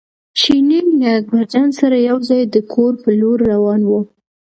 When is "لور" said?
3.21-3.37